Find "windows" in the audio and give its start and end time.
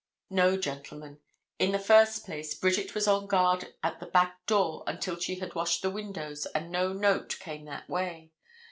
5.91-6.47